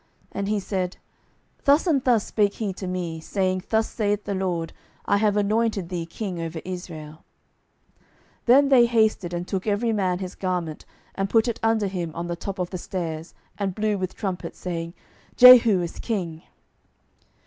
And 0.31 0.47
he 0.49 0.59
said, 0.59 0.97
Thus 1.65 1.85
and 1.85 2.03
thus 2.03 2.23
spake 2.25 2.55
he 2.55 2.73
to 2.73 2.87
me, 2.87 3.19
saying, 3.19 3.65
Thus 3.69 3.87
saith 3.87 4.23
the 4.23 4.33
LORD, 4.33 4.73
I 5.05 5.17
have 5.17 5.37
anointed 5.37 5.89
thee 5.89 6.07
king 6.07 6.41
over 6.41 6.59
Israel. 6.65 7.23
12:009:013 8.47 8.47
Then 8.47 8.69
they 8.69 8.85
hasted, 8.87 9.31
and 9.31 9.47
took 9.47 9.67
every 9.67 9.93
man 9.93 10.17
his 10.17 10.33
garment, 10.33 10.85
and 11.13 11.29
put 11.29 11.47
it 11.47 11.59
under 11.61 11.85
him 11.85 12.11
on 12.15 12.25
the 12.25 12.35
top 12.35 12.57
of 12.57 12.71
the 12.71 12.79
stairs, 12.79 13.35
and 13.59 13.75
blew 13.75 13.95
with 13.95 14.15
trumpets, 14.15 14.57
saying, 14.57 14.95
Jehu 15.35 15.81
is 15.83 15.99
king. 15.99 16.41